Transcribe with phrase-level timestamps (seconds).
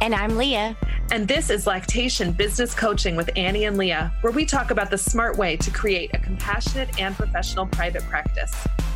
[0.00, 0.76] And I'm Leah.
[1.10, 4.98] And this is Lactation Business Coaching with Annie and Leah, where we talk about the
[4.98, 8.54] smart way to create a compassionate and professional private practice.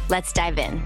[0.08, 0.80] Let's dive in.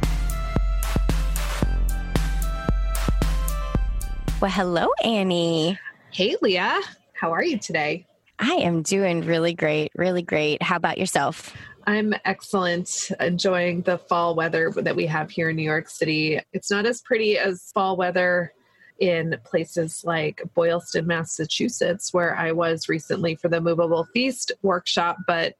[4.40, 5.78] Well, hello, Annie.
[6.12, 6.80] Hey, Leah.
[7.12, 8.06] How are you today?
[8.38, 10.62] I am doing really great, really great.
[10.62, 11.54] How about yourself?
[11.86, 16.40] I'm excellent, enjoying the fall weather that we have here in New York City.
[16.54, 18.54] It's not as pretty as fall weather
[18.98, 25.54] in places like Boylston, Massachusetts, where I was recently for the Movable Feast workshop, but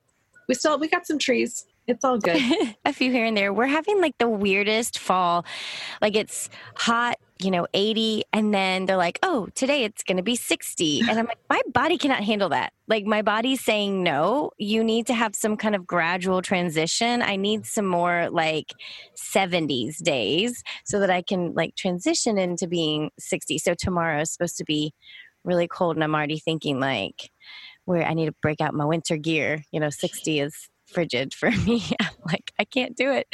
[0.48, 2.40] we still we got some trees it's all good.
[2.84, 3.52] a few here and there.
[3.52, 5.44] We're having like the weirdest fall.
[6.02, 10.22] Like it's hot, you know, 80, and then they're like, oh, today it's going to
[10.22, 11.02] be 60.
[11.08, 12.72] And I'm like, my body cannot handle that.
[12.88, 17.22] Like my body's saying, no, you need to have some kind of gradual transition.
[17.22, 18.72] I need some more like
[19.16, 23.58] 70s days so that I can like transition into being 60.
[23.58, 24.92] So tomorrow is supposed to be
[25.44, 27.30] really cold, and I'm already thinking like,
[27.84, 29.62] where I need to break out my winter gear.
[29.72, 31.82] You know, 60 is frigid for me.
[32.00, 33.26] I'm like, I can't do it.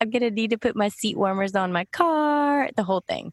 [0.00, 3.32] I'm going to need to put my seat warmers on my car, the whole thing.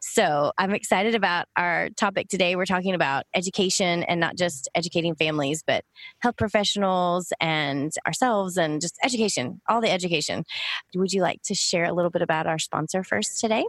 [0.00, 2.56] So I'm excited about our topic today.
[2.56, 5.84] We're talking about education and not just educating families, but
[6.20, 10.44] health professionals and ourselves and just education, all the education.
[10.94, 13.64] Would you like to share a little bit about our sponsor first today?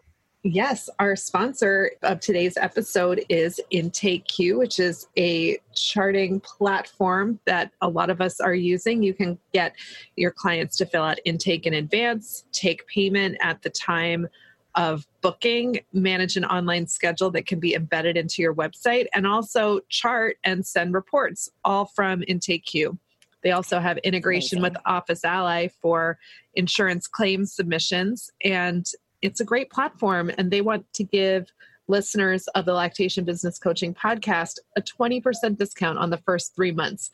[0.48, 7.72] Yes, our sponsor of today's episode is Intake IntakeQ, which is a charting platform that
[7.82, 9.02] a lot of us are using.
[9.02, 9.74] You can get
[10.16, 14.28] your clients to fill out intake in advance, take payment at the time
[14.76, 19.80] of booking, manage an online schedule that can be embedded into your website, and also
[19.90, 22.96] chart and send reports, all from Intake IntakeQ.
[23.42, 24.74] They also have integration Amazing.
[24.74, 26.20] with Office Ally for
[26.54, 28.86] insurance claims submissions and
[29.26, 31.52] it's a great platform and they want to give
[31.88, 37.10] listeners of the lactation business coaching podcast a 20% discount on the first three months.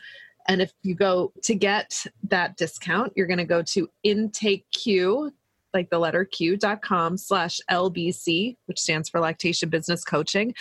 [0.47, 5.31] And if you go to get that discount you're going to go to intakeq
[5.73, 10.53] like the letter q.com slash lbc which stands for lactation business coaching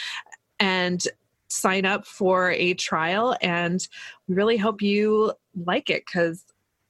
[0.60, 1.08] and
[1.48, 3.36] sign up for a trial.
[3.40, 3.84] And
[4.28, 5.32] we really hope you
[5.64, 6.44] like it because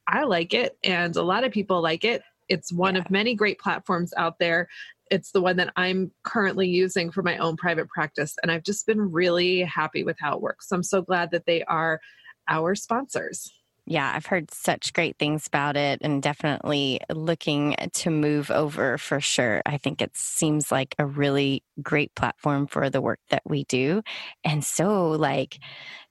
[0.06, 3.00] i like it and a lot of people like it it's one yeah.
[3.00, 4.69] of many great platforms out there.
[5.11, 8.37] It's the one that I'm currently using for my own private practice.
[8.43, 10.69] And I've just been really happy with how it works.
[10.69, 12.00] So I'm so glad that they are
[12.49, 13.50] our sponsors.
[13.87, 19.21] Yeah, I've heard such great things about it and definitely looking to move over for
[19.21, 19.62] sure.
[19.66, 24.03] I think it seems like a really great platform for the work that we do.
[24.44, 25.59] And so, like,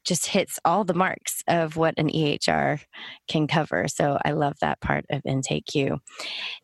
[0.09, 2.81] just hits all the marks of what an EHR
[3.27, 3.87] can cover.
[3.87, 5.91] So I love that part of IntakeQ.
[5.91, 5.99] Um,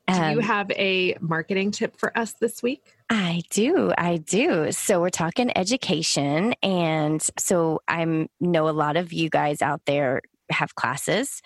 [0.08, 2.96] do you um, have a marketing tip for us this week?
[3.08, 3.94] I do.
[3.96, 4.72] I do.
[4.72, 6.56] So we're talking education.
[6.64, 11.42] And so I know a lot of you guys out there have classes.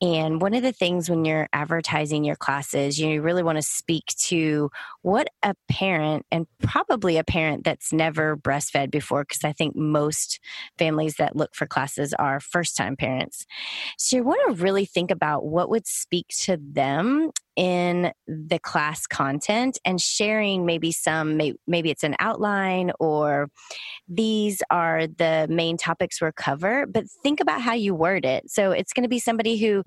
[0.00, 4.04] And one of the things when you're advertising your classes, you really want to speak
[4.18, 4.70] to
[5.02, 10.38] what a parent and probably a parent that's never breastfed before, because I think most
[10.78, 13.46] families that look for classes are first time parents.
[13.96, 19.04] So you want to really think about what would speak to them in the class
[19.04, 23.50] content and sharing maybe some maybe it's an outline or
[24.06, 28.48] these are the main topics we'll cover but think about how you word it.
[28.48, 29.82] So it's going to be somebody who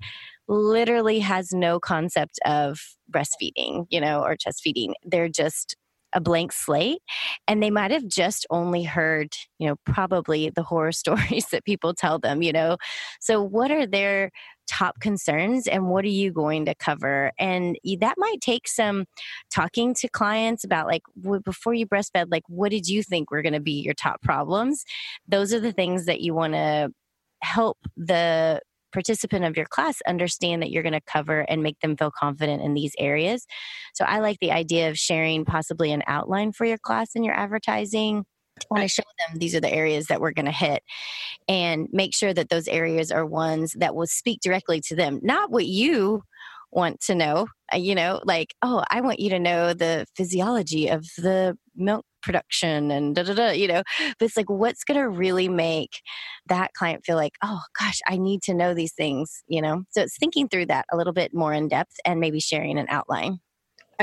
[0.48, 2.78] literally has no concept of
[3.10, 4.94] breastfeeding you know or chest feeding.
[5.02, 5.74] They're just
[6.12, 7.00] a blank slate
[7.48, 11.94] and they might have just only heard you know probably the horror stories that people
[11.94, 12.76] tell them you know?
[13.18, 14.30] So what are their
[14.72, 19.04] top concerns and what are you going to cover and that might take some
[19.50, 21.02] talking to clients about like
[21.44, 24.84] before you breastfed like what did you think were going to be your top problems
[25.28, 26.88] those are the things that you want to
[27.42, 28.60] help the
[28.92, 32.62] participant of your class understand that you're going to cover and make them feel confident
[32.62, 33.46] in these areas.
[33.94, 37.34] So I like the idea of sharing possibly an outline for your class and your
[37.34, 38.24] advertising.
[38.70, 40.82] Want to show them these are the areas that we're going to hit
[41.48, 45.50] and make sure that those areas are ones that will speak directly to them, not
[45.50, 46.22] what you
[46.70, 47.46] want to know.
[47.72, 52.04] Uh, you know, like, oh, I want you to know the physiology of the milk
[52.22, 53.82] production and da da da, you know.
[54.18, 56.00] But it's like, what's going to really make
[56.46, 59.84] that client feel like, oh gosh, I need to know these things, you know?
[59.90, 62.86] So it's thinking through that a little bit more in depth and maybe sharing an
[62.88, 63.40] outline.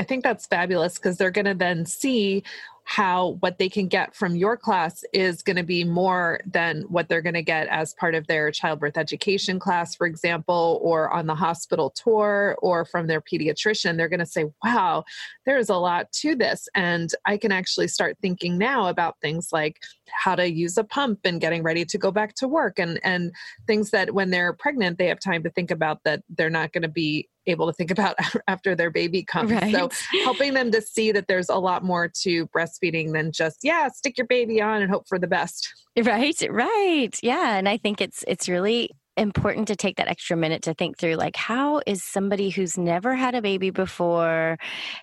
[0.00, 2.42] I think that's fabulous because they're going to then see
[2.84, 7.06] how what they can get from your class is going to be more than what
[7.06, 11.26] they're going to get as part of their childbirth education class, for example, or on
[11.26, 13.98] the hospital tour or from their pediatrician.
[13.98, 15.04] They're going to say, wow,
[15.44, 16.66] there's a lot to this.
[16.74, 21.20] And I can actually start thinking now about things like how to use a pump
[21.24, 23.32] and getting ready to go back to work and, and
[23.66, 26.82] things that when they're pregnant, they have time to think about that they're not going
[26.82, 28.16] to be able to think about
[28.48, 29.50] after their baby comes.
[29.50, 29.74] Right.
[29.74, 29.90] So
[30.22, 34.16] helping them to see that there's a lot more to breastfeeding than just yeah, stick
[34.18, 35.68] your baby on and hope for the best.
[35.96, 37.18] Right, right.
[37.22, 40.96] Yeah, and I think it's it's really important to take that extra minute to think
[40.96, 44.56] through like how is somebody who's never had a baby before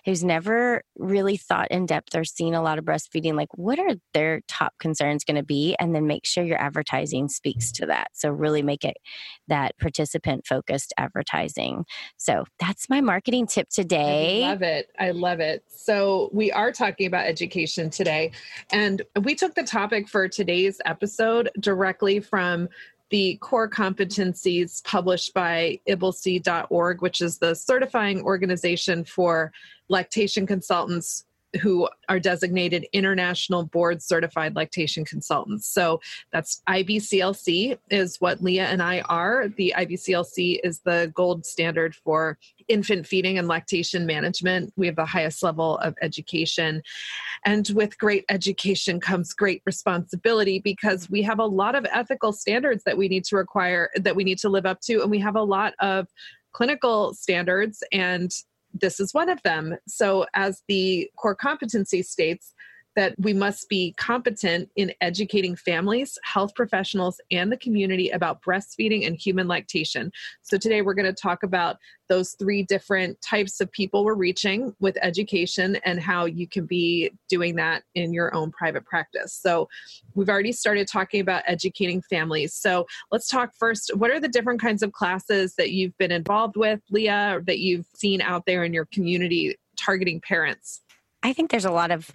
[0.04, 3.94] who's never really thought in depth or seen a lot of breastfeeding like what are
[4.14, 5.76] their top concerns going to be?
[5.78, 8.08] And then make sure your advertising speaks to that.
[8.12, 8.96] So really make it
[9.46, 11.84] that participant focused advertising.
[12.16, 14.44] So that's my marketing tip today.
[14.44, 14.90] I love it.
[14.98, 15.62] I love it.
[15.68, 18.32] So we are talking about education today
[18.72, 22.68] and we took the topic for today's episode directly from
[23.10, 29.52] the core competencies published by IBLCE.org, which is the certifying organization for
[29.88, 31.24] lactation consultants
[31.60, 35.66] who are designated international board certified lactation consultants.
[35.66, 36.00] So
[36.32, 39.48] that's IBCLC is what Leah and I are.
[39.48, 44.72] The IBCLC is the gold standard for infant feeding and lactation management.
[44.76, 46.82] We have the highest level of education.
[47.44, 52.84] And with great education comes great responsibility because we have a lot of ethical standards
[52.84, 55.36] that we need to require that we need to live up to and we have
[55.36, 56.08] a lot of
[56.52, 58.32] clinical standards and
[58.72, 59.76] this is one of them.
[59.86, 62.54] So, as the core competency states,
[62.98, 69.06] that we must be competent in educating families, health professionals, and the community about breastfeeding
[69.06, 70.10] and human lactation.
[70.42, 71.76] So, today we're going to talk about
[72.08, 77.12] those three different types of people we're reaching with education and how you can be
[77.28, 79.32] doing that in your own private practice.
[79.32, 79.68] So,
[80.16, 82.52] we've already started talking about educating families.
[82.52, 86.56] So, let's talk first what are the different kinds of classes that you've been involved
[86.56, 90.82] with, Leah, that you've seen out there in your community targeting parents?
[91.22, 92.10] I think there's a lot of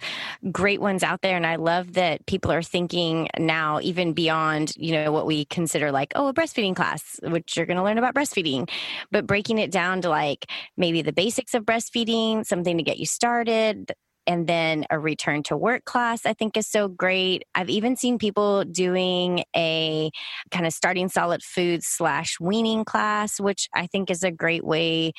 [0.50, 4.92] great ones out there, and I love that people are thinking now, even beyond you
[4.92, 8.14] know what we consider like oh a breastfeeding class, which you're going to learn about
[8.14, 8.68] breastfeeding,
[9.10, 10.46] but breaking it down to like
[10.76, 13.92] maybe the basics of breastfeeding, something to get you started,
[14.26, 17.44] and then a return to work class i think is so great.
[17.54, 20.10] I've even seen people doing a
[20.50, 25.12] kind of starting solid food slash weaning class which i think is a great way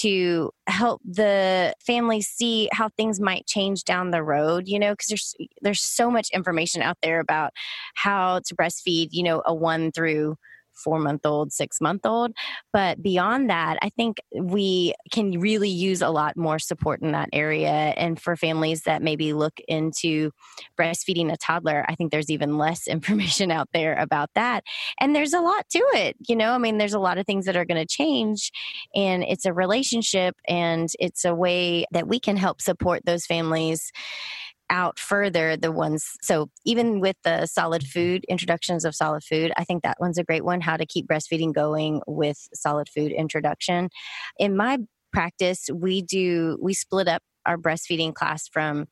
[0.00, 5.08] to help the family see how things might change down the road you know because
[5.08, 7.52] there's there's so much information out there about
[7.94, 10.36] how to breastfeed you know a one through
[10.78, 12.32] four month old, six month old.
[12.72, 17.28] But beyond that, I think we can really use a lot more support in that
[17.32, 17.70] area.
[17.70, 20.30] And for families that maybe look into
[20.78, 24.64] breastfeeding a toddler, I think there's even less information out there about that.
[25.00, 26.16] And there's a lot to it.
[26.28, 28.50] You know, I mean, there's a lot of things that are going to change.
[28.94, 33.92] And it's a relationship and it's a way that we can help support those families
[34.70, 38.00] out further the ones so even with the solid mm-hmm.
[38.00, 41.06] food introductions of solid food i think that one's a great one how to keep
[41.06, 43.88] breastfeeding going with solid food introduction.
[44.38, 44.78] In my
[45.12, 48.86] practice we do we split up our breastfeeding class from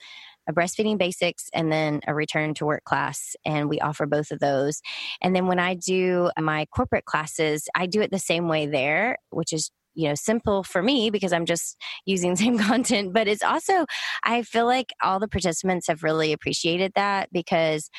[0.48, 4.38] a breastfeeding basics and then a return to work class and we offer both of
[4.38, 4.80] those.
[5.20, 9.18] And then when i do my corporate classes i do it the same way there
[9.30, 13.26] which is you know simple for me because i'm just using the same content but
[13.26, 13.84] it's also
[14.22, 17.90] i feel like all the participants have really appreciated that because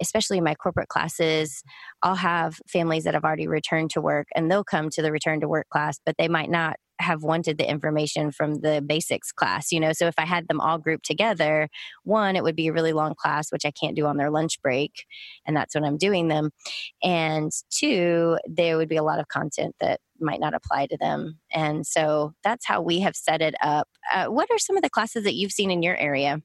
[0.00, 1.62] especially in my corporate classes
[2.02, 5.40] i'll have families that have already returned to work and they'll come to the return
[5.40, 9.70] to work class but they might not have wanted the information from the basics class
[9.70, 9.92] you know?
[9.92, 11.68] So if i had them all grouped together
[12.04, 14.60] one it would be a really long class which i can't do on their lunch
[14.62, 14.92] break
[15.46, 16.50] and that's when i'm doing them
[17.02, 21.38] and two there would be a lot of content that might not apply to them.
[21.52, 23.88] And so that's how we have set it up.
[24.12, 26.42] Uh, what are some of the classes that you've seen in your area?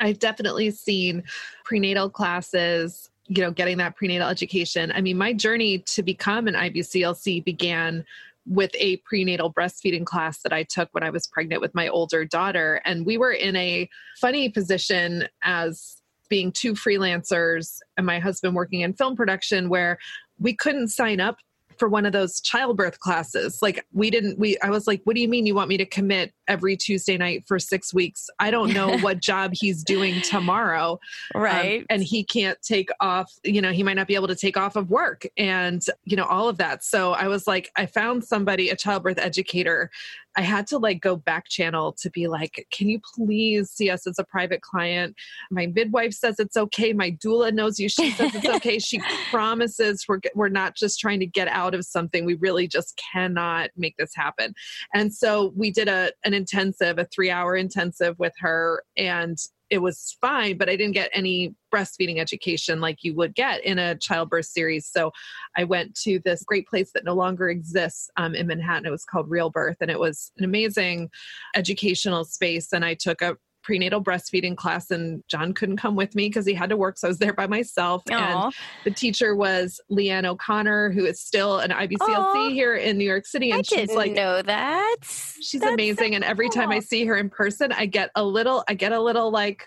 [0.00, 1.24] I've definitely seen
[1.64, 4.92] prenatal classes you know getting that prenatal education.
[4.94, 8.04] I mean my journey to become an ibclc began
[8.46, 12.24] with a prenatal breastfeeding class that i took when i was pregnant with my older
[12.24, 12.80] daughter.
[12.84, 13.88] And we were in a
[14.20, 15.96] funny position as
[16.28, 19.98] being two freelancers and my husband working in film production where
[20.38, 21.36] we couldn't sign up
[21.78, 23.60] for one of those childbirth classes.
[23.62, 25.86] Like we didn't we I was like, "What do you mean you want me to
[25.86, 28.28] commit every Tuesday night for 6 weeks?
[28.38, 30.98] I don't know what job he's doing tomorrow."
[31.34, 31.80] Um, right.
[31.80, 34.56] Um, and he can't take off, you know, he might not be able to take
[34.56, 36.84] off of work and, you know, all of that.
[36.84, 39.90] So I was like, I found somebody, a childbirth educator
[40.36, 44.06] I had to like go back channel to be like, can you please see us
[44.06, 45.14] as a private client?
[45.50, 46.92] My midwife says it's okay.
[46.92, 47.88] My doula knows you.
[47.88, 48.78] She says it's okay.
[48.78, 49.00] she
[49.30, 52.24] promises we're, we're not just trying to get out of something.
[52.24, 54.54] We really just cannot make this happen.
[54.92, 58.82] And so we did a, an intensive, a three hour intensive with her.
[58.96, 59.38] And
[59.70, 63.78] it was fine, but I didn't get any breastfeeding education like you would get in
[63.78, 64.86] a childbirth series.
[64.86, 65.10] So
[65.56, 68.86] I went to this great place that no longer exists um, in Manhattan.
[68.86, 71.10] It was called Real Birth, and it was an amazing
[71.56, 72.72] educational space.
[72.72, 76.54] And I took a prenatal breastfeeding class and John couldn't come with me because he
[76.54, 76.98] had to work.
[76.98, 78.04] So I was there by myself.
[78.04, 78.44] Aww.
[78.44, 78.54] And
[78.84, 82.52] the teacher was Leanne O'Connor, who is still an IBCLC Aww.
[82.52, 83.50] here in New York City.
[83.50, 84.96] And I she's didn't like, know that.
[85.02, 86.10] She's That's amazing.
[86.10, 88.92] So and every time I see her in person, I get a little, I get
[88.92, 89.66] a little like,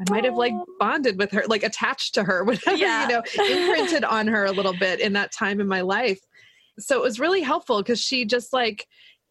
[0.00, 3.02] I might have like bonded with her, like attached to her, whatever, yeah.
[3.02, 6.20] you know, imprinted on her a little bit in that time in my life.
[6.78, 8.86] So it was really helpful because she just like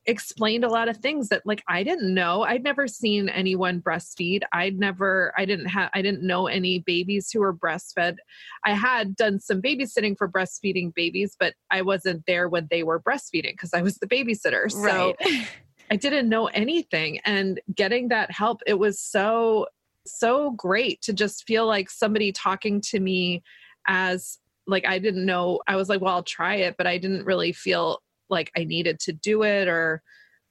[0.07, 2.43] explained a lot of things that like I didn't know.
[2.43, 4.41] I'd never seen anyone breastfeed.
[4.53, 8.17] I'd never I didn't have I didn't know any babies who were breastfed.
[8.65, 13.01] I had done some babysitting for breastfeeding babies, but I wasn't there when they were
[13.01, 14.71] breastfeeding because I was the babysitter.
[14.71, 15.47] So right.
[15.91, 19.67] I didn't know anything and getting that help it was so
[20.07, 23.43] so great to just feel like somebody talking to me
[23.87, 27.25] as like I didn't know I was like well I'll try it but I didn't
[27.25, 30.01] really feel like I needed to do it or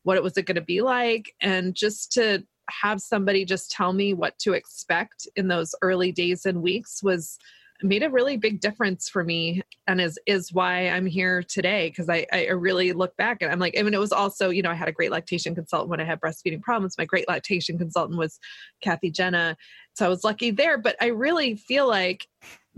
[0.02, 1.34] what it was it going to be like.
[1.40, 6.46] And just to have somebody just tell me what to expect in those early days
[6.46, 7.38] and weeks was
[7.83, 12.09] made a really big difference for me and is is why I'm here today because
[12.09, 14.71] I, I really look back and I'm like I mean it was also you know
[14.71, 16.97] I had a great lactation consultant when I had breastfeeding problems.
[16.99, 18.38] My great lactation consultant was
[18.80, 19.56] Kathy Jenna.
[19.95, 22.26] So I was lucky there but I really feel like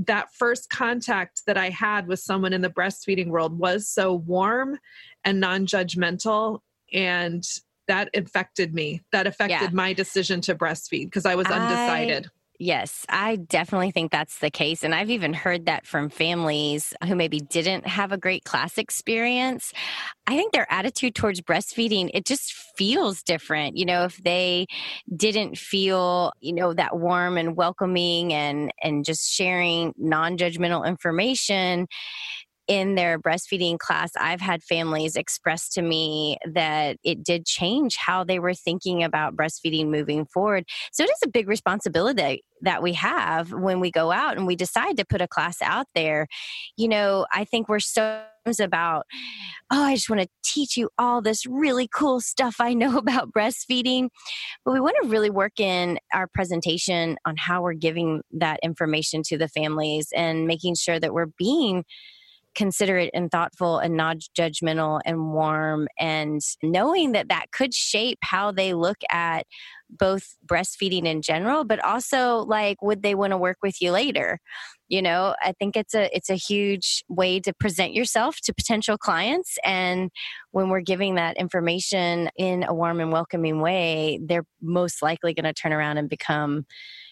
[0.07, 4.79] that first contact that I had with someone in the breastfeeding world was so warm
[5.25, 6.61] and non-judgmental
[6.93, 7.45] and
[7.89, 9.03] that affected me.
[9.13, 9.71] That affected yeah.
[9.73, 12.27] my decision to breastfeed because I was undecided.
[12.27, 14.83] I Yes, I definitely think that's the case.
[14.83, 19.73] And I've even heard that from families who maybe didn't have a great class experience.
[20.29, 23.77] I think their attitude towards breastfeeding, it just feels different.
[23.77, 24.67] You know, if they
[25.17, 31.89] didn't feel, you know, that warm and welcoming and and just sharing non-judgmental information,
[32.69, 38.25] in their breastfeeding class, I've had families express to me that it did change how
[38.25, 40.65] they were thinking about breastfeeding moving forward.
[40.93, 44.55] So it is a big responsibility that we have when we go out and we
[44.57, 46.27] decide to put a class out there.
[46.77, 48.23] You know, I think we're so
[48.61, 49.05] about,
[49.71, 53.33] oh, I just want to teach you all this really cool stuff I know about
[53.33, 54.09] breastfeeding.
[54.65, 59.23] But we want to really work in our presentation on how we're giving that information
[59.25, 61.85] to the families and making sure that we're being
[62.55, 68.51] considerate and thoughtful and not judgmental and warm and knowing that that could shape how
[68.51, 69.47] they look at
[69.91, 74.39] both breastfeeding in general but also like would they want to work with you later?
[74.89, 78.97] You know i think it's a it's a huge way to present yourself to potential
[78.97, 80.11] clients and
[80.53, 85.45] when we're giving that information in a warm and welcoming way they're most likely going
[85.45, 86.65] to turn around and become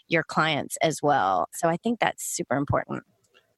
[0.09, 1.49] your clients as well.
[1.52, 3.02] So i think that's super important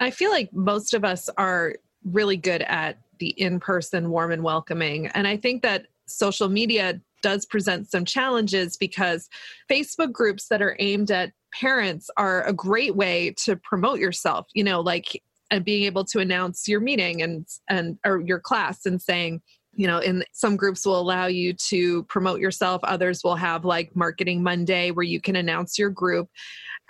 [0.00, 1.74] I feel like most of us are
[2.04, 5.08] really good at the in person, warm and welcoming.
[5.08, 9.28] And I think that social media does present some challenges because
[9.70, 14.62] Facebook groups that are aimed at parents are a great way to promote yourself, you
[14.62, 19.00] know, like and being able to announce your meeting and and or your class and
[19.00, 19.40] saying
[19.74, 23.94] you know in some groups will allow you to promote yourself others will have like
[23.94, 26.28] marketing monday where you can announce your group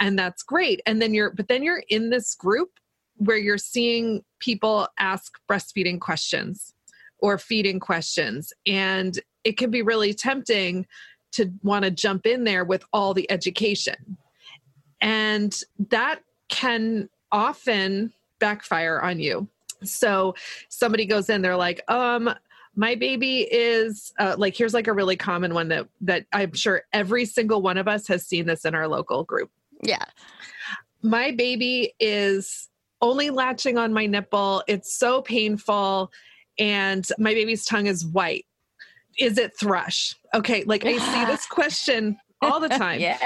[0.00, 2.70] and that's great and then you're but then you're in this group
[3.18, 6.74] where you're seeing people ask breastfeeding questions
[7.18, 8.52] or feeding questions.
[8.66, 10.86] And it can be really tempting
[11.32, 14.16] to want to jump in there with all the education.
[15.00, 15.58] And
[15.90, 19.48] that can often backfire on you.
[19.84, 20.34] So
[20.68, 22.30] somebody goes in, they're like, um,
[22.78, 26.82] my baby is uh, like here's like a really common one that that i'm sure
[26.92, 29.50] every single one of us has seen this in our local group
[29.82, 30.04] yeah
[31.02, 32.68] my baby is
[33.00, 34.62] only latching on my nipple.
[34.66, 36.10] It's so painful.
[36.58, 38.46] And my baby's tongue is white.
[39.18, 40.14] Is it thrush?
[40.34, 43.00] Okay, like I see this question all the time.
[43.00, 43.20] yes.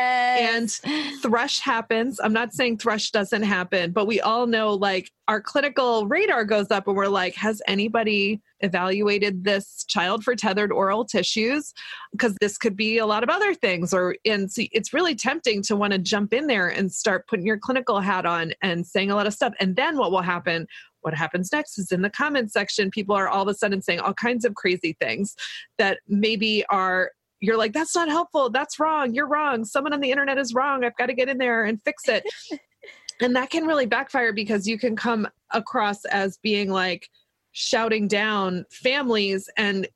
[0.84, 2.20] And thrush happens.
[2.22, 6.70] I'm not saying thrush doesn't happen, but we all know like our clinical radar goes
[6.70, 11.72] up and we're like, has anybody evaluated this child for tethered oral tissues?
[12.12, 13.92] Because this could be a lot of other things.
[13.94, 17.46] Or and see, it's really tempting to want to jump in there and start putting
[17.46, 19.54] your clinical hat on and saying a lot of stuff.
[19.60, 20.66] And then what will happen?
[21.02, 23.98] what happens next is in the comment section people are all of a sudden saying
[23.98, 25.34] all kinds of crazy things
[25.76, 27.10] that maybe are
[27.42, 28.50] you're like, that's not helpful.
[28.50, 29.12] That's wrong.
[29.12, 29.64] You're wrong.
[29.64, 30.84] Someone on the internet is wrong.
[30.84, 32.24] I've got to get in there and fix it.
[33.20, 37.10] and that can really backfire because you can come across as being like
[37.50, 39.88] shouting down families and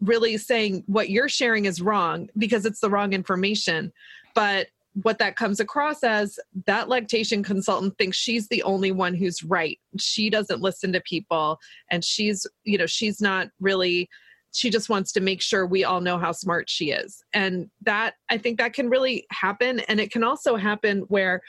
[0.00, 3.92] really saying what you're sharing is wrong because it's the wrong information.
[4.34, 4.66] But
[5.02, 9.78] what that comes across as that lactation consultant thinks she's the only one who's right.
[9.98, 11.60] She doesn't listen to people
[11.92, 14.08] and she's, you know, she's not really
[14.52, 17.22] she just wants to make sure we all know how smart she is.
[17.32, 19.80] And that i think that can really happen.
[19.80, 21.42] And it can also happen where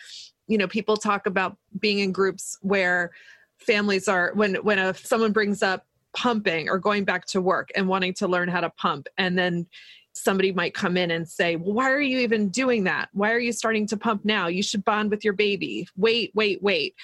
[0.48, 3.12] you know people talk about being in groups where
[3.58, 7.88] families are when when a, someone brings up pumping or going back to work and
[7.88, 9.68] wanting to learn how to pump and then
[10.14, 13.10] somebody might come in and say well why are you even doing that?
[13.14, 14.48] Why are you starting to pump now?
[14.48, 15.88] You should bond with your baby.
[15.96, 16.96] Wait wait wait.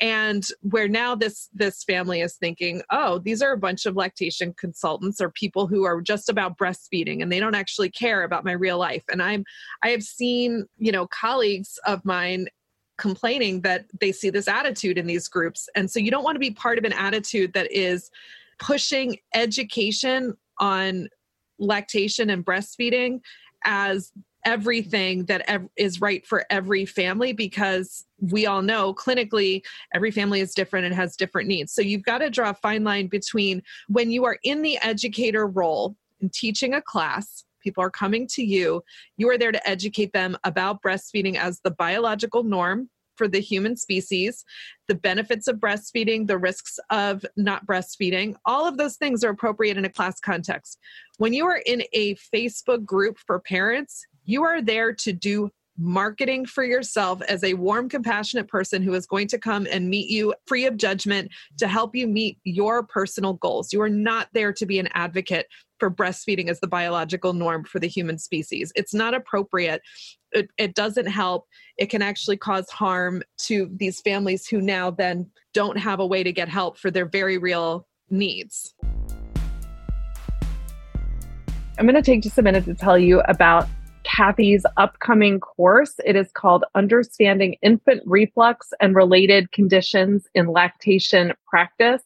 [0.00, 4.54] And where now this this family is thinking oh these are a bunch of lactation
[4.58, 8.52] consultants or people who are just about breastfeeding and they don't actually care about my
[8.52, 9.04] real life.
[9.10, 9.44] And i'm
[9.82, 12.46] i have seen you know colleagues of mine
[13.00, 15.68] complaining that they see this attitude in these groups.
[15.74, 18.10] And so you don't want to be part of an attitude that is
[18.58, 21.08] pushing education on
[21.60, 23.20] lactation and breastfeeding
[23.64, 24.12] as
[24.44, 29.62] everything that ev- is right for every family because we all know clinically
[29.94, 31.72] every family is different and has different needs.
[31.72, 35.46] So you've got to draw a fine line between when you are in the educator
[35.46, 38.82] role and teaching a class, people are coming to you,
[39.18, 42.88] you are there to educate them about breastfeeding as the biological norm
[43.20, 44.46] for the human species,
[44.88, 48.34] the benefits of breastfeeding, the risks of not breastfeeding.
[48.46, 50.78] All of those things are appropriate in a class context.
[51.18, 56.46] When you are in a Facebook group for parents, you are there to do marketing
[56.46, 60.32] for yourself as a warm, compassionate person who is going to come and meet you
[60.46, 63.70] free of judgment to help you meet your personal goals.
[63.70, 65.46] You are not there to be an advocate
[65.78, 68.72] for breastfeeding as the biological norm for the human species.
[68.76, 69.82] It's not appropriate.
[70.32, 71.46] It, it, doesn't help.
[71.76, 76.22] It can actually cause harm to these families who now then don't have a way
[76.22, 78.74] to get help for their very real needs.
[81.78, 83.66] I'm going to take just a minute to tell you about
[84.04, 85.94] Kathy's upcoming course.
[86.04, 92.02] It is called Understanding Infant Reflux and Related Conditions in Lactation Practice.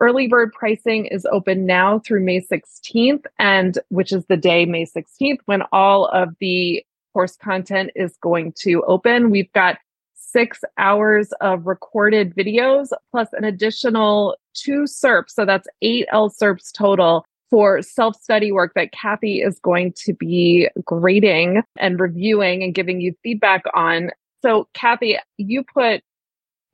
[0.00, 4.86] Early bird pricing is open now through May 16th, and which is the day, May
[4.86, 9.30] 16th, when all of the course content is going to open.
[9.30, 9.78] We've got
[10.14, 15.30] six hours of recorded videos plus an additional two CERPs.
[15.30, 20.68] So that's eight LCERPs total for self study work that Kathy is going to be
[20.84, 24.10] grading and reviewing and giving you feedback on.
[24.42, 26.02] So, Kathy, you put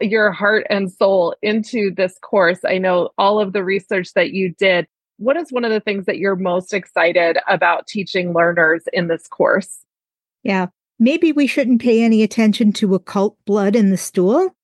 [0.01, 2.61] your heart and soul into this course.
[2.65, 4.87] I know all of the research that you did.
[5.19, 9.27] What is one of the things that you're most excited about teaching learners in this
[9.27, 9.86] course?
[10.47, 10.67] Yeah,
[11.01, 14.55] maybe we shouldn't pay any attention to occult blood in the stool.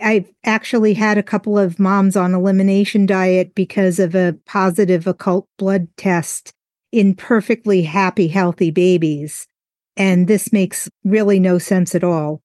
[0.00, 5.48] I've actually had a couple of moms on elimination diet because of a positive occult
[5.58, 6.52] blood test
[6.92, 9.48] in perfectly happy, healthy babies.
[9.96, 12.40] And this makes really no sense at all.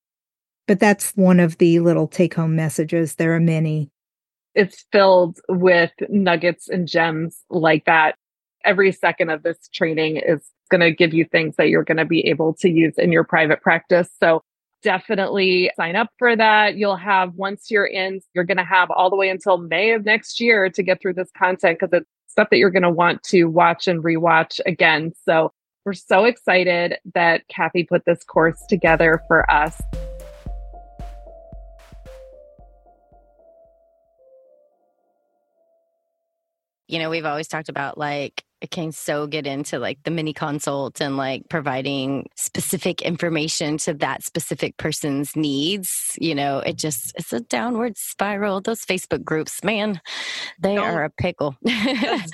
[0.67, 3.13] But that's one of the little take home messages.
[3.13, 3.91] There are many.
[4.55, 8.15] It's filled with nuggets and gems like that.
[8.63, 12.05] Every second of this training is going to give you things that you're going to
[12.05, 14.09] be able to use in your private practice.
[14.19, 14.41] So
[14.81, 16.75] definitely sign up for that.
[16.75, 20.05] You'll have, once you're in, you're going to have all the way until May of
[20.05, 23.23] next year to get through this content because it's stuff that you're going to want
[23.23, 25.13] to watch and rewatch again.
[25.23, 25.51] So
[25.85, 29.79] we're so excited that Kathy put this course together for us.
[36.87, 40.33] You know, we've always talked about like it can so get into like the mini
[40.33, 47.13] consult and like providing specific information to that specific person's needs you know it just
[47.15, 49.99] it's a downward spiral those facebook groups man
[50.59, 51.55] they don't, are a pickle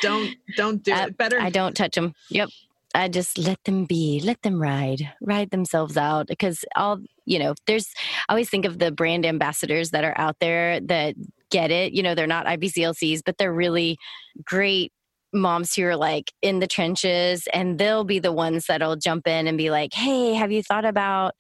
[0.02, 2.50] don't don't do it better i don't touch them yep
[2.94, 6.28] I just let them be, let them ride, ride themselves out.
[6.28, 7.88] Because all, you know, there's,
[8.28, 11.16] I always think of the brand ambassadors that are out there that
[11.50, 11.94] get it.
[11.94, 13.98] You know, they're not IBCLCs, but they're really
[14.44, 14.92] great
[15.34, 19.48] moms who are like in the trenches and they'll be the ones that'll jump in
[19.48, 21.34] and be like, hey, have you thought about,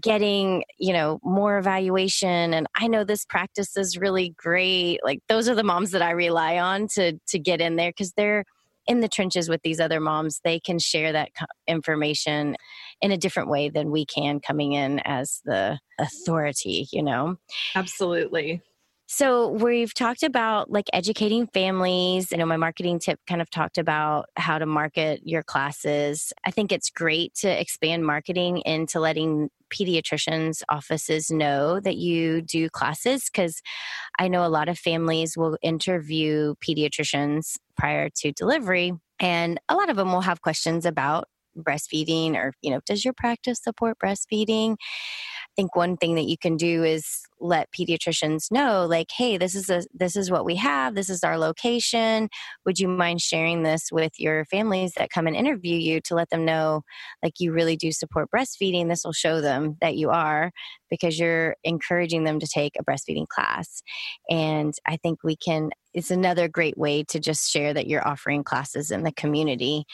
[0.00, 5.48] getting you know more evaluation and i know this practice is really great like those
[5.48, 8.44] are the moms that i rely on to to get in there because they're
[8.88, 11.28] in the trenches with these other moms, they can share that
[11.66, 12.56] information
[13.02, 17.36] in a different way than we can coming in as the authority, you know?
[17.74, 18.62] Absolutely.
[19.10, 22.30] So we've talked about like educating families.
[22.30, 26.30] You know, my marketing tip kind of talked about how to market your classes.
[26.44, 32.68] I think it's great to expand marketing into letting pediatricians' offices know that you do
[32.68, 33.62] classes because
[34.18, 39.90] I know a lot of families will interview pediatricians prior to delivery, and a lot
[39.90, 44.76] of them will have questions about breastfeeding or, you know, does your practice support breastfeeding?
[45.58, 49.56] I think one thing that you can do is let pediatricians know like hey this
[49.56, 50.94] is a this is what we have.
[50.94, 52.28] This is our location.
[52.64, 56.30] Would you mind sharing this with your families that come and interview you to let
[56.30, 56.82] them know
[57.24, 58.88] like you really do support breastfeeding.
[58.88, 60.52] This will show them that you are
[60.90, 63.82] because you're encouraging them to take a breastfeeding class.
[64.30, 68.44] And i think we can it's another great way to just share that you're offering
[68.44, 69.84] classes in the community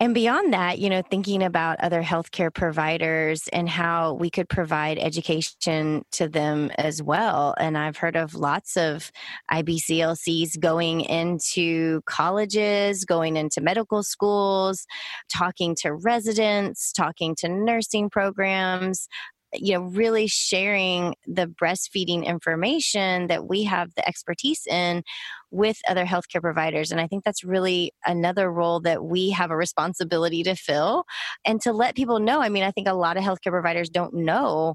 [0.00, 4.98] and beyond that you know thinking about other healthcare providers and how we could provide
[4.98, 7.54] education to them as well.
[7.58, 9.10] And I've heard of lots of
[9.50, 14.86] IBCLCs going into colleges, going into medical schools,
[15.32, 19.08] talking to residents, talking to nursing programs,
[19.54, 25.02] you know really sharing the breastfeeding information that we have the expertise in
[25.50, 29.56] with other healthcare providers and i think that's really another role that we have a
[29.56, 31.04] responsibility to fill
[31.44, 34.14] and to let people know i mean i think a lot of healthcare providers don't
[34.14, 34.74] know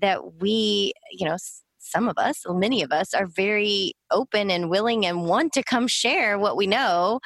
[0.00, 1.36] that we, you know,
[1.80, 5.88] some of us, many of us, are very open and willing and want to come
[5.88, 7.20] share what we know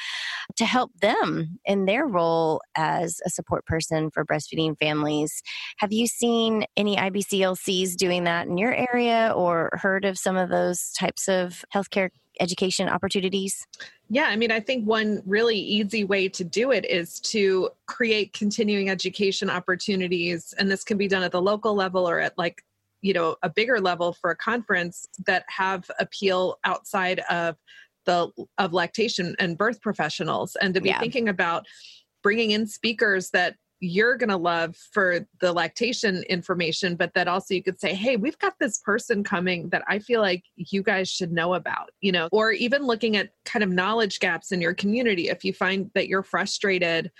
[0.56, 5.42] to help them in their role as a support person for breastfeeding families.
[5.78, 10.48] Have you seen any IBCLCs doing that in your area or heard of some of
[10.48, 13.66] those types of healthcare education opportunities?
[14.10, 18.32] Yeah, I mean, I think one really easy way to do it is to create
[18.32, 20.54] continuing education opportunities.
[20.58, 22.62] And this can be done at the local level or at like,
[23.04, 27.56] you know, a bigger level for a conference that have appeal outside of
[28.06, 30.98] the of lactation and birth professionals and to be yeah.
[30.98, 31.66] thinking about
[32.22, 37.52] bringing in speakers that you're going to love for the lactation information, but that also
[37.52, 41.10] you could say, hey, we've got this person coming that I feel like you guys
[41.10, 44.72] should know about, you know, or even looking at kind of knowledge gaps in your
[44.72, 45.28] community.
[45.28, 47.10] If you find that you're frustrated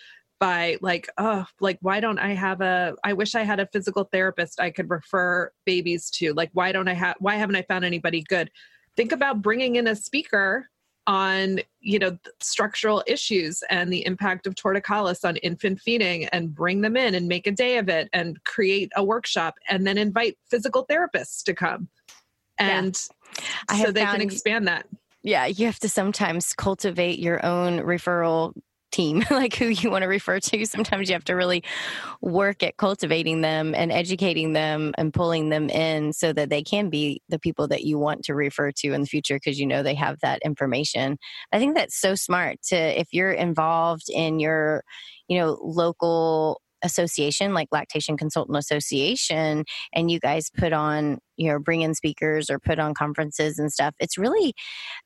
[0.40, 4.04] by like oh like why don't i have a i wish i had a physical
[4.12, 7.84] therapist i could refer babies to like why don't i have why haven't i found
[7.84, 8.50] anybody good?
[8.96, 10.68] Think about bringing in a speaker
[11.06, 16.80] on you know structural issues and the impact of torticollis on infant feeding and bring
[16.80, 20.38] them in and make a day of it and create a workshop and then invite
[20.50, 21.88] physical therapists to come.
[22.58, 22.98] And
[23.70, 23.84] yeah.
[23.84, 24.86] so they can expand that.
[25.22, 28.54] Yeah you have to sometimes cultivate your own referral
[28.94, 30.64] team, like who you want to refer to.
[30.66, 31.62] Sometimes you have to really
[32.20, 36.90] work at cultivating them and educating them and pulling them in so that they can
[36.90, 39.82] be the people that you want to refer to in the future because you know
[39.82, 41.18] they have that information.
[41.52, 44.84] I think that's so smart to if you're involved in your,
[45.28, 51.58] you know, local association like lactation consultant association and you guys put on you know
[51.58, 54.54] bring in speakers or put on conferences and stuff it's really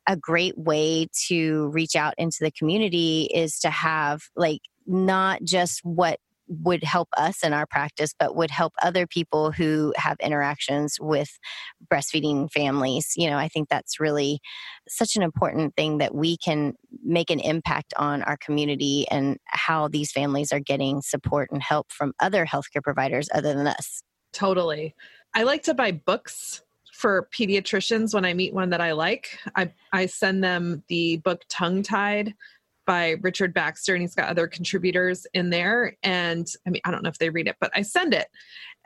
[0.06, 5.80] a great way to reach out into the community is to have like not just
[5.84, 10.96] what would help us in our practice, but would help other people who have interactions
[11.00, 11.38] with
[11.92, 13.12] breastfeeding families.
[13.16, 14.40] You know, I think that's really
[14.88, 19.88] such an important thing that we can make an impact on our community and how
[19.88, 24.02] these families are getting support and help from other healthcare providers other than us.
[24.32, 24.94] Totally.
[25.34, 29.38] I like to buy books for pediatricians when I meet one that I like.
[29.54, 32.34] I, I send them the book Tongue Tied
[32.88, 35.94] by Richard Baxter, and he's got other contributors in there.
[36.03, 38.29] And I mean, I don't know if they read it, but I send it.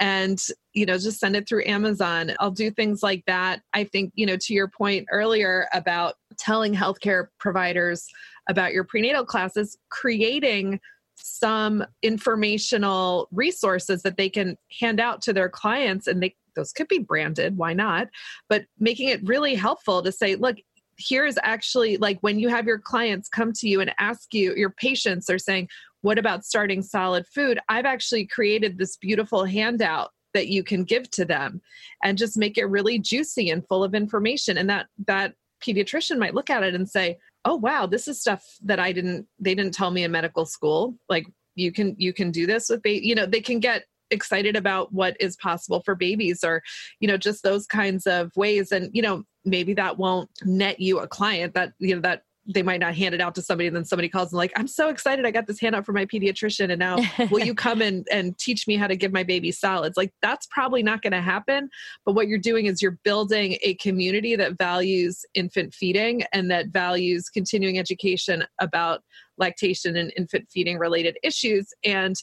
[0.00, 2.32] And, you know, just send it through Amazon.
[2.40, 3.62] I'll do things like that.
[3.74, 8.08] I think, you know, to your point earlier about telling healthcare providers
[8.48, 10.80] about your prenatal classes, creating
[11.14, 16.88] some informational resources that they can hand out to their clients and they those could
[16.88, 18.08] be branded why not
[18.48, 20.56] but making it really helpful to say look
[20.98, 24.70] here's actually like when you have your clients come to you and ask you, your
[24.70, 25.68] patients are saying,
[26.02, 27.58] what about starting solid food?
[27.68, 31.60] I've actually created this beautiful handout that you can give to them
[32.02, 34.58] and just make it really juicy and full of information.
[34.58, 38.44] And that that pediatrician might look at it and say oh wow this is stuff
[38.64, 40.96] that i didn't they didn't tell me in medical school.
[41.08, 44.56] Like you can you can do this with baby you know they can get excited
[44.56, 46.62] about what is possible for babies or
[47.00, 48.72] you know just those kinds of ways.
[48.72, 52.62] And you know maybe that won't net you a client that you know that they
[52.62, 54.88] might not hand it out to somebody and then somebody calls and like i'm so
[54.88, 56.98] excited i got this handout from my pediatrician and now
[57.30, 60.46] will you come and, and teach me how to give my baby solids like that's
[60.46, 61.68] probably not going to happen
[62.04, 66.68] but what you're doing is you're building a community that values infant feeding and that
[66.68, 69.02] values continuing education about
[69.38, 72.16] lactation and infant feeding related issues and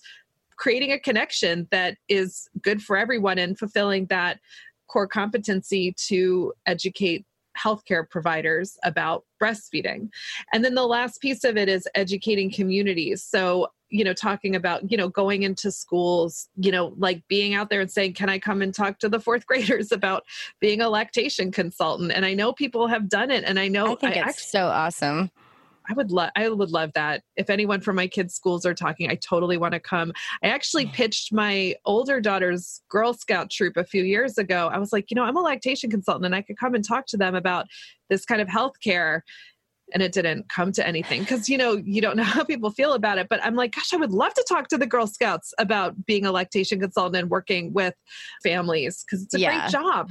[0.58, 4.40] creating a connection that is good for everyone and fulfilling that
[4.90, 7.26] core competency to educate
[7.58, 10.10] healthcare providers about breastfeeding.
[10.54, 13.24] And then the last piece of it is educating communities.
[13.24, 17.70] So, you know, talking about, you know, going into schools, you know, like being out
[17.70, 20.24] there and saying, can I come and talk to the fourth graders about
[20.60, 22.12] being a lactation consultant?
[22.12, 23.44] And I know people have done it.
[23.46, 25.32] And I know I think I it's so awesome.
[25.90, 27.24] I would love I would love that.
[27.36, 30.14] If anyone from my kids' schools are talking, I totally want to come.
[30.44, 30.94] I actually mm.
[30.94, 34.70] pitched my older daughter's Girl Scout troop a few years ago.
[34.72, 37.08] I was like, you know, I'm a lactation consultant and I could come and talk
[37.08, 37.68] to them about
[38.10, 39.24] this kind of health care
[39.94, 42.94] And it didn't come to anything because you know you don't know how people feel
[42.94, 43.28] about it.
[43.28, 46.26] But I'm like, gosh, I would love to talk to the Girl Scouts about being
[46.26, 47.96] a lactation consultant and working with
[48.44, 49.62] families because it's a yeah.
[49.62, 50.10] great job.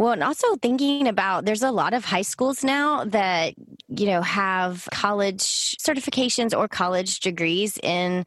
[0.00, 3.52] Well, and also thinking about there's a lot of high schools now that,
[3.88, 8.24] you know, have college certifications or college degrees in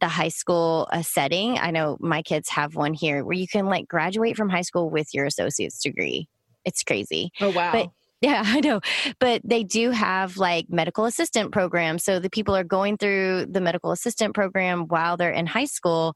[0.00, 1.60] the high school uh, setting.
[1.60, 4.90] I know my kids have one here where you can like graduate from high school
[4.90, 6.26] with your associate's degree.
[6.64, 7.30] It's crazy.
[7.40, 7.70] Oh, wow.
[7.70, 8.80] But yeah, I know.
[9.20, 12.02] But they do have like medical assistant programs.
[12.02, 16.14] So the people are going through the medical assistant program while they're in high school.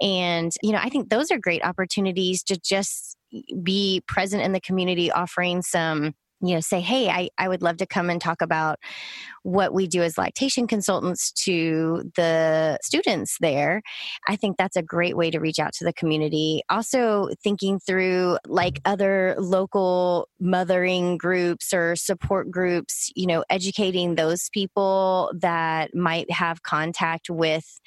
[0.00, 3.15] And, you know, I think those are great opportunities to just
[3.62, 7.78] be present in the community, offering some you know say hey I, I would love
[7.78, 8.78] to come and talk about
[9.42, 13.80] what we do as lactation consultants to the students there.
[14.26, 16.62] I think that's a great way to reach out to the community.
[16.68, 24.48] Also thinking through like other local mothering groups or support groups you know educating those
[24.50, 27.80] people that might have contact with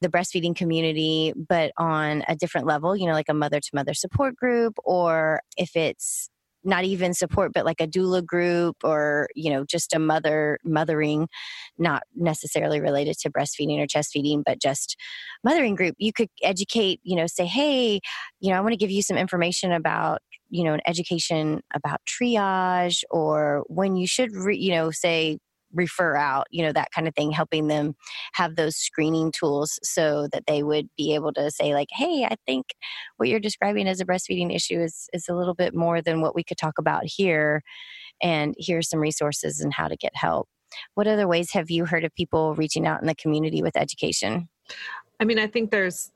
[0.00, 3.94] the breastfeeding community, but on a different level, you know, like a mother to mother
[3.94, 6.28] support group, or if it's
[6.64, 11.28] not even support but like a doula group or you know just a mother mothering
[11.78, 14.96] not necessarily related to breastfeeding or chest feeding but just
[15.42, 15.94] mothering group.
[15.98, 18.00] You could educate you know say hey
[18.40, 22.00] you know i want to give you some information about you know an education about
[22.06, 25.38] triage or when you should re, you know say
[25.74, 27.94] refer out, you know, that kind of thing, helping them
[28.34, 32.36] have those screening tools so that they would be able to say, like, hey, I
[32.46, 32.66] think
[33.16, 36.34] what you're describing as a breastfeeding issue is, is a little bit more than what
[36.34, 37.62] we could talk about here.
[38.22, 40.48] And here's some resources and how to get help.
[40.94, 44.48] What other ways have you heard of people reaching out in the community with education?
[45.20, 46.10] I mean, I think there's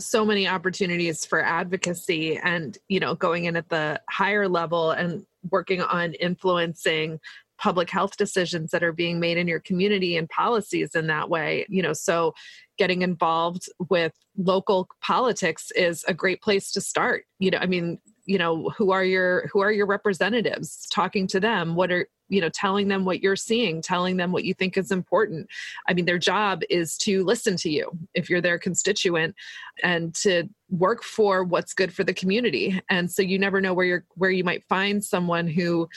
[0.00, 5.26] so many opportunities for advocacy and you know going in at the higher level and
[5.50, 7.20] working on influencing
[7.58, 11.66] public health decisions that are being made in your community and policies in that way
[11.68, 12.32] you know so
[12.78, 17.24] getting involved with local politics is a great place to start.
[17.38, 20.86] You know i mean you know who are your who are your representatives?
[20.92, 24.44] Talking to them what are you know telling them what you're seeing telling them what
[24.44, 25.48] you think is important.
[25.88, 29.34] I mean their job is to listen to you if you're their constituent
[29.82, 32.80] and to work for what's good for the community.
[32.88, 35.88] And so you never know where you're where you might find someone who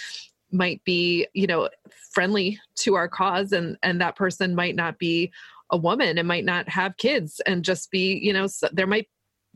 [0.51, 1.69] might be you know
[2.11, 5.31] friendly to our cause and and that person might not be
[5.71, 9.07] a woman and might not have kids and just be you know so there might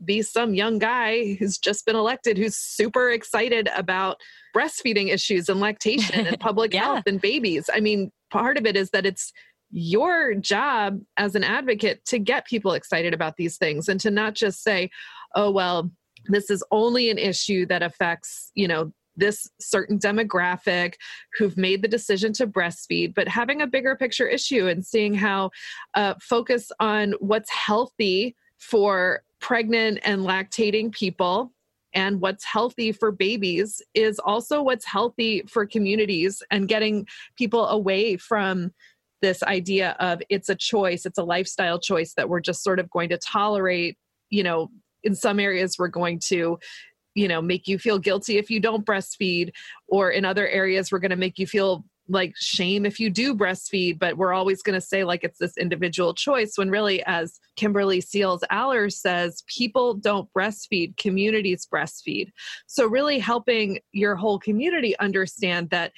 [0.04, 4.16] be some young guy who's just been elected who's super excited about
[4.54, 6.80] breastfeeding issues and lactation and public yeah.
[6.80, 9.32] health and babies i mean part of it is that it's
[9.70, 14.34] your job as an advocate to get people excited about these things and to not
[14.34, 14.90] just say
[15.34, 15.90] oh well
[16.26, 20.94] this is only an issue that affects you know this certain demographic
[21.36, 25.50] who've made the decision to breastfeed, but having a bigger picture issue and seeing how
[25.94, 31.52] uh, focus on what's healthy for pregnant and lactating people
[31.94, 38.16] and what's healthy for babies is also what's healthy for communities and getting people away
[38.16, 38.72] from
[39.20, 42.90] this idea of it's a choice, it's a lifestyle choice that we're just sort of
[42.90, 43.96] going to tolerate,
[44.30, 44.70] you know,
[45.04, 46.58] in some areas we're going to
[47.14, 49.50] you know make you feel guilty if you don't breastfeed
[49.88, 53.34] or in other areas we're going to make you feel like shame if you do
[53.34, 57.40] breastfeed, but we're always going to say like it's this individual choice when really, as
[57.56, 62.30] Kimberly Seals Allers says, people don't breastfeed, communities breastfeed.
[62.66, 65.92] So, really helping your whole community understand that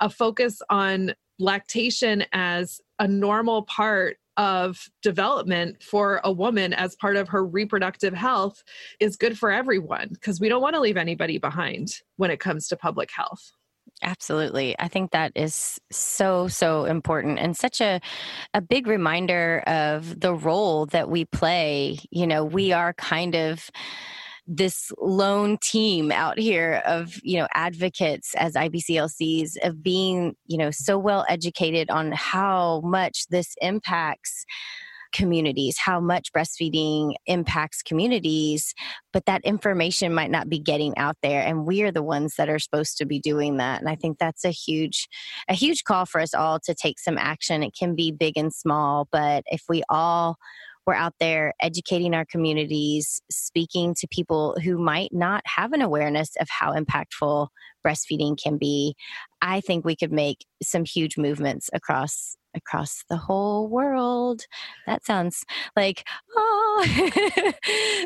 [0.00, 7.16] a focus on lactation as a normal part of development for a woman as part
[7.16, 8.64] of her reproductive health
[8.98, 12.66] is good for everyone because we don't want to leave anybody behind when it comes
[12.66, 13.52] to public health.
[14.02, 14.74] Absolutely.
[14.78, 18.00] I think that is so so important and such a
[18.54, 21.98] a big reminder of the role that we play.
[22.10, 23.68] You know, we are kind of
[24.52, 30.72] this lone team out here of you know advocates as IBCLCs of being you know
[30.72, 34.44] so well educated on how much this impacts
[35.12, 38.74] communities, how much breastfeeding impacts communities,
[39.12, 42.48] but that information might not be getting out there and we are the ones that
[42.48, 43.80] are supposed to be doing that.
[43.80, 45.08] And I think that's a huge
[45.48, 47.62] a huge call for us all to take some action.
[47.62, 50.36] It can be big and small, but if we all
[50.90, 56.34] we're out there educating our communities, speaking to people who might not have an awareness
[56.40, 57.46] of how impactful
[57.86, 58.96] breastfeeding can be.
[59.40, 64.42] I think we could make some huge movements across across the whole world.
[64.88, 65.44] That sounds
[65.76, 66.04] like,
[66.36, 66.84] oh,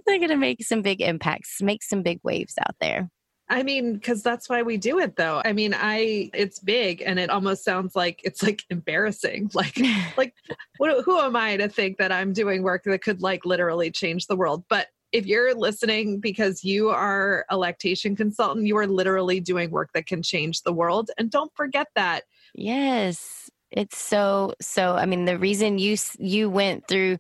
[0.07, 3.09] they're going to make some big impacts, make some big waves out there.
[3.49, 5.43] I mean, because that's why we do it though.
[5.45, 9.51] I mean, I it's big and it almost sounds like it's like embarrassing.
[9.55, 9.79] Like
[10.17, 10.35] like
[10.79, 14.27] what, who am I to think that I'm doing work that could like literally change
[14.27, 14.65] the world?
[14.69, 19.91] But if you're listening because you are a lactation consultant, you are literally doing work
[19.95, 22.25] that can change the world and don't forget that.
[22.55, 23.51] Yes.
[23.71, 27.19] It's so so I mean the reason you you went through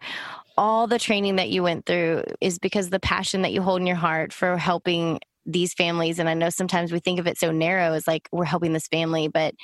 [0.56, 3.86] all the training that you went through is because the passion that you hold in
[3.86, 7.50] your heart for helping these families and i know sometimes we think of it so
[7.50, 9.54] narrow as like we're helping this family but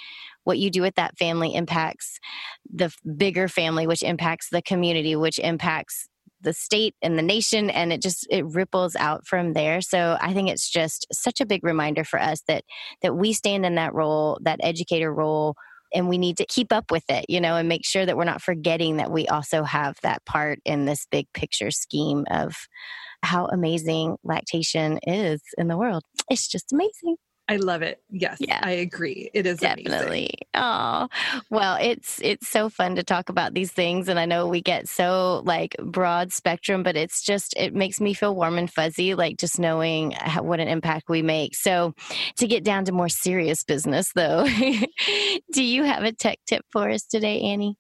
[0.44, 2.18] what you do with that family impacts
[2.72, 6.08] the bigger family which impacts the community which impacts
[6.42, 9.80] the state and the nation and it just it ripples out from there.
[9.80, 12.64] So i think it's just such a big reminder for us that
[13.02, 15.54] that we stand in that role that educator role
[15.92, 18.24] and we need to keep up with it you know and make sure that we're
[18.24, 22.54] not forgetting that we also have that part in this big picture scheme of
[23.22, 26.02] how amazing lactation is in the world.
[26.30, 27.16] It's just amazing.
[27.50, 28.00] I love it.
[28.10, 28.60] Yes, yeah.
[28.62, 29.28] I agree.
[29.34, 30.30] It is definitely.
[30.54, 31.08] Oh,
[31.50, 34.88] well, it's it's so fun to talk about these things, and I know we get
[34.88, 39.36] so like broad spectrum, but it's just it makes me feel warm and fuzzy, like
[39.36, 41.56] just knowing how, what an impact we make.
[41.56, 41.92] So,
[42.36, 44.46] to get down to more serious business, though,
[45.52, 47.74] do you have a tech tip for us today, Annie?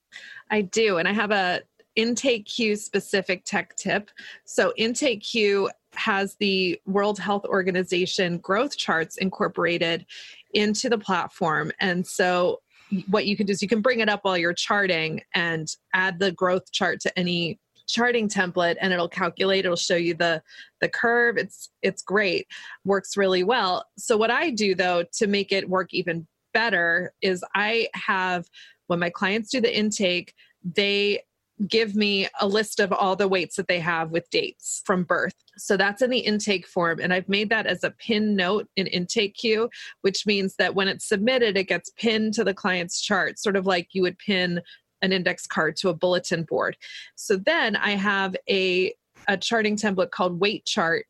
[0.50, 1.62] I do, and I have a
[1.96, 4.10] Intake Q specific tech tip.
[4.44, 10.06] So, Intake Q has the World Health Organization growth charts incorporated
[10.54, 11.72] into the platform.
[11.80, 12.60] And so,
[13.08, 16.18] what you can do is you can bring it up while you're charting and add
[16.18, 20.40] the growth chart to any charting template and it'll calculate it'll show you the
[20.80, 22.46] the curve it's it's great
[22.84, 27.44] works really well so what i do though to make it work even better is
[27.54, 28.46] i have
[28.86, 31.20] when my clients do the intake they
[31.68, 35.34] give me a list of all the weights that they have with dates from birth.
[35.58, 37.00] So that's in the intake form.
[37.00, 39.68] And I've made that as a pin note in IntakeQ,
[40.00, 43.66] which means that when it's submitted, it gets pinned to the client's chart, sort of
[43.66, 44.62] like you would pin
[45.02, 46.76] an index card to a bulletin board.
[47.14, 48.94] So then I have a,
[49.28, 51.04] a charting template called weight chart.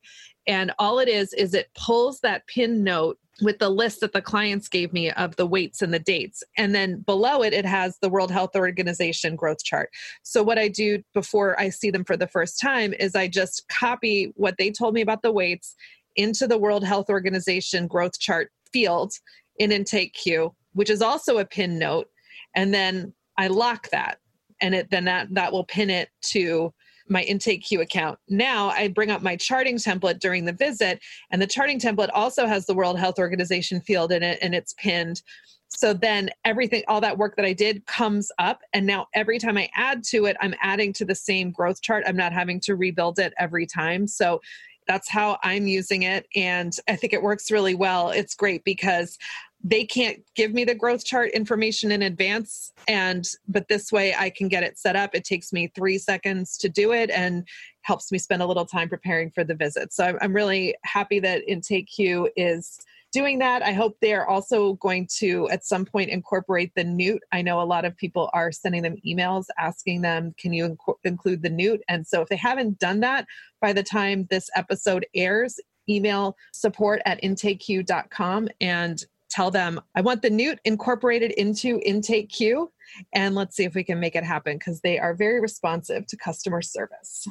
[0.47, 4.23] And all it is, is it pulls that pin note with the list that the
[4.23, 6.43] clients gave me of the weights and the dates.
[6.57, 9.91] And then below it, it has the World Health Organization growth chart.
[10.23, 13.67] So, what I do before I see them for the first time is I just
[13.69, 15.75] copy what they told me about the weights
[16.17, 19.13] into the World Health Organization growth chart field
[19.59, 22.09] in IntakeQ, which is also a pin note.
[22.55, 24.19] And then I lock that.
[24.61, 26.75] And it then that that will pin it to
[27.11, 28.19] my IntakeQ account.
[28.29, 32.47] Now I bring up my charting template during the visit, and the charting template also
[32.47, 35.23] has the World Health Organization field in it and it's pinned.
[35.69, 38.61] So then everything, all that work that I did comes up.
[38.73, 42.05] And now every time I add to it, I'm adding to the same growth chart.
[42.07, 44.07] I'm not having to rebuild it every time.
[44.07, 44.41] So
[44.89, 46.27] that's how I'm using it.
[46.35, 48.11] And I think it works really well.
[48.11, 49.17] It's great because
[49.63, 52.73] they can't give me the growth chart information in advance.
[52.89, 55.15] And but this way i can get it set up.
[55.15, 57.47] It takes me three seconds to do it and
[57.83, 59.93] helps me spend a little time preparing for the visit.
[59.93, 62.79] So i'm, I'm really happy that intake q is
[63.13, 63.63] doing that.
[63.63, 67.21] I hope they're also going to at some point incorporate the NEWT.
[67.33, 70.97] I know a lot of people are sending them emails asking them can you inc-
[71.05, 71.81] include the NEWT?
[71.89, 73.27] And so if they haven't done that
[73.61, 75.59] by the time this episode airs
[75.89, 82.69] email support at intakeq.com and tell them, I want the NEWT incorporated into IntakeQ,
[83.15, 86.17] and let's see if we can make it happen because they are very responsive to
[86.17, 87.27] customer service.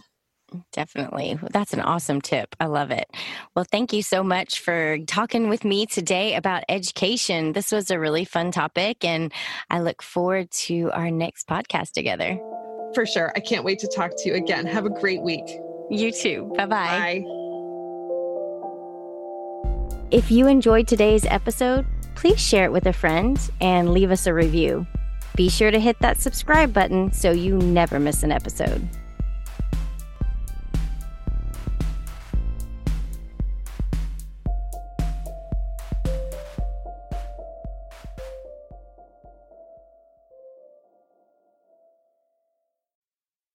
[0.72, 1.38] Definitely.
[1.52, 2.56] That's an awesome tip.
[2.60, 3.08] I love it.
[3.56, 7.54] Well, thank you so much for talking with me today about education.
[7.54, 9.32] This was a really fun topic, and
[9.70, 12.40] I look forward to our next podcast together.
[12.96, 13.32] For sure.
[13.36, 14.66] I can't wait to talk to you again.
[14.66, 15.46] Have a great week.
[15.92, 16.52] You too.
[16.58, 17.24] Bye-bye.
[17.24, 17.49] Bye.
[20.12, 21.86] If you enjoyed today's episode,
[22.16, 24.88] please share it with a friend and leave us a review.
[25.36, 28.90] Be sure to hit that subscribe button so you never miss an episode.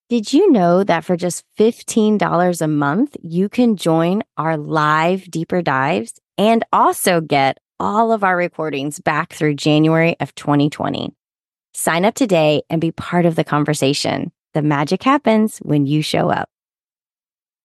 [0.08, 5.60] Did you know that for just $15 a month, you can join our live deeper
[5.60, 11.12] dives and also get all of our recordings back through January of 2020?
[11.72, 14.32] Sign up today and be part of the conversation.
[14.52, 16.48] The magic happens when you show up.